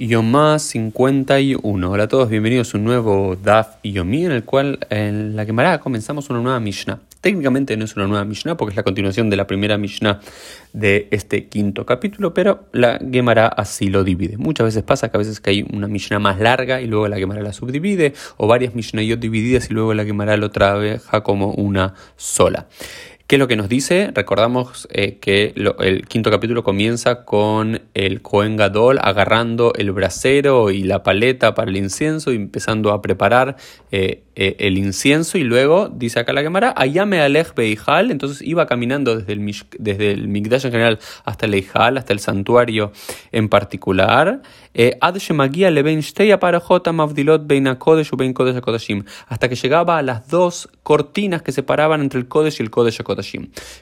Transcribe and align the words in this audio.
Yomá 0.00 0.58
51. 0.58 1.90
Hola 1.90 2.04
a 2.04 2.08
todos, 2.08 2.30
bienvenidos 2.30 2.74
a 2.74 2.78
un 2.78 2.84
nuevo 2.84 3.36
Daf 3.36 3.76
Yomi 3.84 4.24
en 4.24 4.32
el 4.32 4.44
cual 4.44 4.78
en 4.88 5.36
la 5.36 5.44
Gemara 5.44 5.78
comenzamos 5.78 6.30
una 6.30 6.40
nueva 6.40 6.58
Mishnah. 6.58 7.00
Técnicamente 7.20 7.76
no 7.76 7.84
es 7.84 7.94
una 7.96 8.06
nueva 8.06 8.24
Mishnah 8.24 8.56
porque 8.56 8.72
es 8.72 8.76
la 8.78 8.82
continuación 8.82 9.28
de 9.28 9.36
la 9.36 9.46
primera 9.46 9.76
Mishnah 9.76 10.20
de 10.72 11.06
este 11.10 11.48
quinto 11.48 11.84
capítulo, 11.84 12.32
pero 12.32 12.64
la 12.72 12.98
Gemara 12.98 13.46
así 13.48 13.88
lo 13.88 14.02
divide. 14.02 14.38
Muchas 14.38 14.64
veces 14.68 14.82
pasa 14.84 15.10
que 15.10 15.18
a 15.18 15.18
veces 15.18 15.38
que 15.38 15.50
hay 15.50 15.66
una 15.70 15.86
Mishnah 15.86 16.18
más 16.18 16.40
larga 16.40 16.80
y 16.80 16.86
luego 16.86 17.06
la 17.06 17.18
Gemara 17.18 17.42
la 17.42 17.52
subdivide, 17.52 18.14
o 18.38 18.46
varias 18.46 18.74
Mishnayot 18.74 19.20
divididas 19.20 19.70
y 19.70 19.74
luego 19.74 19.92
la 19.92 20.06
Gemara 20.06 20.38
lo 20.38 20.50
trabaja 20.50 21.22
como 21.22 21.52
una 21.52 21.92
sola. 22.16 22.68
¿Qué 23.30 23.36
es 23.36 23.38
lo 23.38 23.46
que 23.46 23.54
nos 23.54 23.68
dice? 23.68 24.10
Recordamos 24.12 24.88
eh, 24.90 25.18
que 25.20 25.54
el 25.78 26.08
quinto 26.08 26.32
capítulo 26.32 26.64
comienza 26.64 27.24
con 27.24 27.80
el 27.94 28.22
Cohen 28.22 28.56
Gadol 28.56 28.98
agarrando 29.00 29.72
el 29.76 29.92
brasero 29.92 30.72
y 30.72 30.82
la 30.82 31.04
paleta 31.04 31.54
para 31.54 31.70
el 31.70 31.76
incienso 31.76 32.32
y 32.32 32.34
empezando 32.34 32.90
a 32.90 33.00
preparar 33.00 33.54
eh, 33.92 34.24
eh, 34.34 34.56
el 34.58 34.78
incienso. 34.78 35.38
Y 35.38 35.44
luego 35.44 35.88
dice 35.88 36.18
acá 36.18 36.32
la 36.32 36.42
cámara, 36.42 36.74
Ayame 36.76 37.20
Alej 37.20 37.54
Beijal, 37.54 38.10
entonces 38.10 38.42
iba 38.42 38.66
caminando 38.66 39.16
desde 39.16 39.34
el, 39.34 39.54
desde 39.78 40.10
el 40.10 40.26
Migdash 40.26 40.66
en 40.66 40.72
general 40.72 40.98
hasta 41.24 41.46
el 41.46 41.54
Eijal, 41.54 41.98
hasta 41.98 42.12
el 42.12 42.18
santuario 42.18 42.90
en 43.30 43.48
particular, 43.48 44.42
hasta 49.28 49.48
que 49.48 49.54
llegaba 49.54 49.98
a 49.98 50.02
las 50.02 50.28
dos 50.28 50.68
cortinas 50.90 51.42
que 51.42 51.52
separaban 51.52 52.00
entre 52.00 52.18
el 52.18 52.26
Kodesh 52.26 52.56
y 52.58 52.64
el 52.64 52.70
Kodesh 52.70 53.00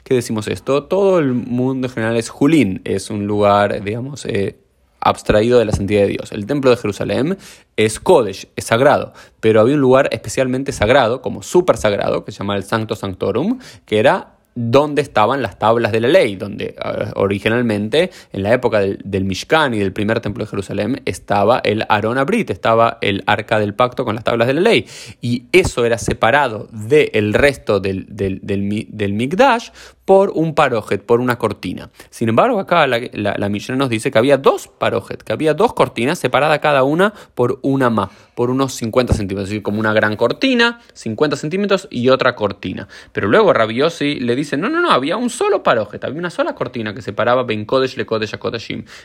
¿Qué 0.03 0.13
decimos 0.13 0.47
esto? 0.47 0.83
Todo 0.83 1.17
el 1.17 1.33
mundo 1.33 1.87
en 1.87 1.93
general 1.95 2.15
es 2.17 2.29
Julín, 2.29 2.81
es 2.83 3.09
un 3.09 3.25
lugar, 3.25 3.83
digamos, 3.83 4.25
eh, 4.25 4.59
abstraído 4.99 5.57
de 5.57 5.65
la 5.65 5.71
santidad 5.71 6.01
de 6.01 6.09
Dios. 6.09 6.31
El 6.31 6.45
templo 6.45 6.69
de 6.69 6.77
Jerusalén 6.77 7.39
es 7.77 7.99
Kodesh, 7.99 8.49
es 8.55 8.65
sagrado, 8.65 9.13
pero 9.39 9.59
había 9.59 9.73
un 9.73 9.81
lugar 9.81 10.09
especialmente 10.11 10.71
sagrado, 10.71 11.23
como 11.23 11.41
súper 11.41 11.77
sagrado, 11.77 12.23
que 12.23 12.31
se 12.31 12.37
llama 12.37 12.55
el 12.55 12.63
Sancto 12.63 12.93
Sanctorum, 12.93 13.57
que 13.87 13.97
era 13.97 14.35
donde 14.61 15.01
estaban 15.01 15.41
las 15.41 15.57
tablas 15.57 15.93
de 15.93 16.01
la 16.01 16.09
ley, 16.09 16.35
donde 16.35 16.75
originalmente 17.15 18.11
en 18.33 18.43
la 18.43 18.53
época 18.53 18.81
del, 18.81 19.23
Mishkan 19.23 19.73
y 19.73 19.79
del 19.79 19.93
primer 19.93 20.19
templo 20.19 20.43
de 20.43 20.49
Jerusalén 20.49 21.01
estaba 21.05 21.61
el 21.63 21.85
Aarón 21.87 22.17
Abrit, 22.17 22.49
estaba 22.49 22.97
el 22.99 23.23
arca 23.25 23.57
del 23.57 23.73
pacto 23.73 24.03
con 24.03 24.15
las 24.15 24.25
tablas 24.25 24.49
de 24.49 24.55
la 24.55 24.61
ley. 24.61 24.85
Y 25.21 25.45
eso 25.53 25.85
era 25.85 25.97
separado 25.97 26.67
del 26.73 27.33
resto 27.33 27.79
del, 27.79 28.05
del, 28.09 28.41
del, 28.41 29.13
Mikdash 29.13 29.69
por 30.09 30.31
un 30.33 30.55
parojet, 30.55 31.05
por 31.05 31.19
una 31.19 31.37
cortina. 31.37 31.91
Sin 32.09 32.29
embargo, 32.29 32.59
acá 32.59 32.87
la, 32.87 32.99
la, 33.13 33.49
nos 33.75 33.89
dice 33.89 34.09
que 34.09 34.17
había 34.17 34.39
dos 34.39 34.67
parojet, 34.67 35.21
que 35.21 35.33
había 35.33 35.53
dos 35.53 35.75
cortinas 35.75 36.17
separadas 36.17 36.57
cada 36.57 36.81
una 36.81 37.13
por 37.35 37.59
una 37.61 37.91
más, 37.91 38.09
por 38.33 38.49
unos 38.49 38.73
50 38.73 39.13
centímetros, 39.13 39.43
es 39.43 39.49
decir, 39.51 39.61
como 39.61 39.79
una 39.79 39.93
gran 39.93 40.15
cortina, 40.15 40.81
50 40.93 41.37
centímetros 41.37 41.87
y 41.91 42.09
otra 42.09 42.33
cortina. 42.33 42.87
Pero 43.11 43.27
luego 43.27 43.53
Rabiosi 43.53 44.15
le 44.15 44.35
dice, 44.35 44.57
no, 44.57 44.67
no, 44.67 44.81
no, 44.81 44.89
había 44.89 45.15
un 45.15 45.29
solo 45.29 45.61
parojet, 45.61 46.03
había 46.03 46.17
una 46.17 46.31
sola 46.31 46.55
cortina 46.55 46.95
que 46.95 47.03
separaba 47.03 47.43
Ben 47.43 47.65
Kodesh 47.65 47.95
le 47.95 48.07
Kodesh 48.07 48.35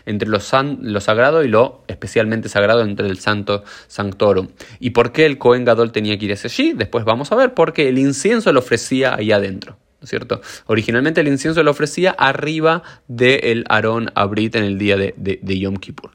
entre 0.07 0.27
lo, 0.27 0.39
lo 0.81 1.01
sagrado 1.03 1.45
y 1.45 1.49
lo 1.49 1.83
especialmente 1.87 2.49
sagrado, 2.49 2.81
entre 2.81 3.09
el 3.09 3.19
santo 3.19 3.63
Sanctorum. 3.89 4.49
¿Y 4.81 4.93
por 4.93 5.13
qué 5.13 5.27
el 5.27 5.37
Cohen 5.37 5.67
Gadol 5.67 5.93
tenía 5.93 6.17
que 6.17 6.25
ir 6.25 6.33
hacia 6.33 6.49
allí? 6.49 6.73
Después 6.73 7.05
vamos 7.05 7.31
a 7.31 7.37
ver, 7.37 7.53
porque 7.53 7.91
el 7.91 7.99
incienso 7.99 8.51
lo 8.55 8.61
ofrecía 8.61 9.17
ahí 9.17 9.31
adentro. 9.31 9.77
¿Cierto? 10.05 10.41
Originalmente 10.67 11.21
el 11.21 11.29
incienso 11.29 11.63
lo 11.63 11.71
ofrecía 11.71 12.11
arriba 12.11 12.83
del 13.09 13.65
Aarón 13.69 14.11
Abrit 14.15 14.57
en 14.57 14.65
el 14.65 14.79
día 14.79 14.97
de, 14.97 15.59
Yom 15.59 15.77
Kippur. 15.77 16.11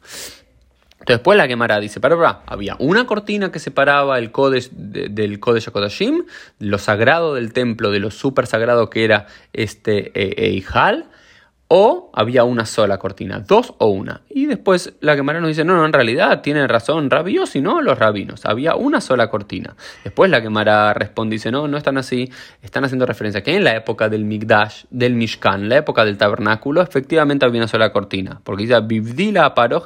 Después 1.05 1.37
la 1.37 1.47
Gemara 1.47 1.79
dice, 1.79 1.99
para, 1.99 2.43
había 2.45 2.75
una 2.77 3.05
cortina 3.07 3.51
que 3.51 3.59
separaba 3.59 4.19
el 4.19 4.31
Kodesh 4.31 4.69
del 4.71 5.39
Kodesh 5.39 5.69
Kodashim, 5.71 6.25
lo 6.59 6.77
sagrado 6.77 7.33
del 7.35 7.51
templo, 7.51 7.89
de 7.89 7.99
lo 7.99 8.11
súper 8.11 8.45
sagrado 8.45 8.89
que 8.89 9.05
era 9.05 9.25
este 9.53 10.11
eh, 10.13 10.49
Eijal, 10.49 11.09
o 11.69 12.11
había 12.13 12.43
una 12.43 12.65
sola 12.65 12.97
cortina, 12.97 13.39
dos 13.39 13.73
o 13.77 13.87
una. 13.87 14.21
Y 14.27 14.47
después 14.47 14.93
la 15.01 15.15
Gemara 15.15 15.39
nos 15.39 15.49
dice, 15.49 15.63
no, 15.63 15.75
no, 15.75 15.85
en 15.85 15.93
realidad 15.93 16.41
tiene 16.41 16.67
razón 16.67 17.11
Rabbi 17.11 17.37
si 17.45 17.61
no 17.61 17.81
los 17.81 17.97
rabinos, 17.97 18.45
había 18.45 18.75
una 18.75 18.99
sola 19.01 19.29
cortina. 19.29 19.75
Después 20.03 20.31
la 20.31 20.41
Gemara 20.41 20.93
responde 20.95 21.35
dice, 21.35 21.51
no, 21.51 21.67
no 21.67 21.77
están 21.77 21.99
así, 21.99 22.31
están 22.63 22.85
haciendo 22.85 23.05
referencia 23.05 23.43
que 23.43 23.55
en 23.55 23.63
la 23.63 23.75
época 23.75 24.09
del 24.09 24.25
Migdash, 24.25 24.85
del 24.89 25.13
Mishkan, 25.13 25.69
la 25.69 25.77
época 25.77 26.05
del 26.05 26.17
tabernáculo, 26.17 26.81
efectivamente 26.81 27.45
había 27.45 27.61
una 27.61 27.67
sola 27.67 27.91
cortina. 27.91 28.41
Porque 28.43 28.63
dice, 28.63 28.79
Bibdila 28.81 29.53
o. 29.53 29.83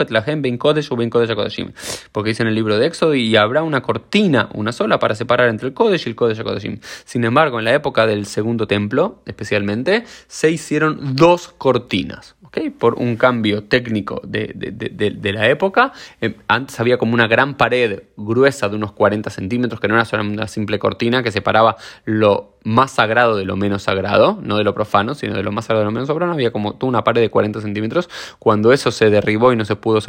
Porque 2.14 2.30
dice 2.30 2.44
en 2.44 2.50
el 2.50 2.56
libro 2.56 2.78
de 2.78 2.88
Éxodo, 2.88 3.14
y 3.14 3.36
habrá 3.36 3.64
una 3.64 3.82
cortina, 3.82 4.48
una 4.54 4.72
sola, 4.72 5.00
para 5.00 5.16
separar 5.16 5.50
entre 5.50 5.68
el 5.68 5.74
kodesh 5.74 6.08
y 6.08 6.12
el 6.12 6.16
kodesh 6.16 6.42
kodeshim. 6.44 6.80
Sin 7.04 7.26
embargo, 7.26 7.60
en 7.60 7.66
la 7.66 7.74
época 7.74 8.08
del 8.08 8.26
segundo 8.26 8.68
templo, 8.68 9.22
especialmente, 9.26 10.06
se 10.28 10.50
hicieron 10.50 11.18
dos 11.18 11.50
cortinas 11.50 11.73
cortinas. 11.74 12.36
por 12.78 12.94
un 12.96 13.16
cambio 13.16 13.64
técnico 13.64 14.22
de, 14.24 15.32
la 15.34 15.50
época. 15.50 15.92
Eh, 16.22 16.36
antes 16.48 16.80
había 16.80 16.98
como 16.98 17.16
una 17.16 17.28
gran 17.28 17.56
pared 17.58 18.04
gruesa 18.16 18.70
de 18.70 18.76
unos 18.76 18.92
40 18.92 19.30
centímetros, 19.32 19.80
que 19.80 19.88
no 19.88 19.96
era 19.96 20.06
solamente 20.06 20.38
una 20.38 20.48
simple 20.48 20.78
cortina, 20.78 21.24
que 21.24 21.32
separaba 21.32 21.78
lo 22.06 22.58
más 22.64 22.92
sagrado 22.92 23.36
de 23.36 23.46
lo 23.46 23.58
menos 23.58 23.84
sagrado, 23.84 24.40
no 24.42 24.58
de 24.58 24.64
lo 24.64 24.74
profano, 24.74 25.16
sino 25.16 25.34
de 25.34 25.44
lo 25.44 25.52
más 25.52 25.66
sagrado 25.66 25.82
de 25.82 25.86
lo 25.86 25.92
menos 25.92 26.08
sagrado. 26.08 26.32
Había 26.32 26.52
como 26.52 26.76
toda 26.76 26.90
una 26.90 27.04
pared 27.04 27.22
de 27.22 27.30
40 27.30 27.62
centímetros. 27.62 28.10
Cuando 28.38 28.72
eso 28.72 28.92
se 28.92 29.10
derribó 29.10 29.52
y 29.52 29.56
no 29.56 29.66
se 29.66 29.76
pudo 29.76 30.00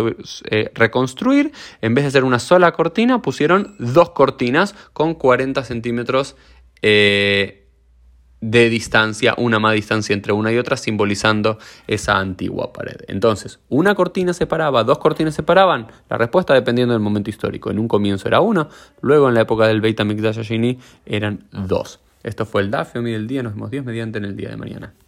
eh, 0.51 0.71
reconstruir, 0.75 1.53
en 1.81 1.95
vez 1.95 2.05
de 2.05 2.09
hacer 2.09 2.25
una 2.25 2.39
sola 2.39 2.73
cortina, 2.73 3.23
pusieron 3.23 3.75
dos 3.79 4.11
cortinas 4.11 4.75
con 4.93 5.15
40 5.15 5.65
centímetros. 5.65 6.37
Eh, 6.83 7.64
de 8.51 8.69
distancia, 8.69 9.35
una 9.39 9.59
más 9.59 9.73
distancia 9.73 10.13
entre 10.13 10.33
una 10.33 10.53
y 10.53 10.59
otra, 10.59 10.77
simbolizando 10.77 11.59
esa 11.87 12.19
antigua 12.19 12.73
pared. 12.73 12.97
Entonces, 13.09 13.59
¿una 13.71 13.95
cortina 13.95 14.35
separaba? 14.35 14.85
¿Dos 14.85 14.99
cortinas 14.99 15.35
separaban? 15.35 15.89
La 16.11 16.19
respuesta 16.19 16.53
dependiendo 16.53 16.93
del 16.93 17.01
momento 17.03 17.31
histórico. 17.31 17.71
En 17.71 17.79
un 17.79 17.89
comienzo 17.89 18.29
era 18.29 18.41
una, 18.41 18.69
luego 19.01 19.29
en 19.29 19.35
la 19.35 19.41
época 19.43 19.67
del 19.67 19.81
Beit 19.81 19.99
HaMikdash 19.99 20.41
eran 21.07 21.45
dos. 21.53 22.01
Esto 22.23 22.47
fue 22.47 22.63
el 22.63 22.71
Daf, 22.71 22.95
del 22.95 23.27
día. 23.27 23.43
Nos 23.43 23.55
vemos 23.55 23.71
Dios 23.71 23.85
mediante 23.85 24.19
en 24.19 24.25
el 24.25 24.37
día 24.37 24.49
de 24.49 24.57
mañana. 24.57 24.95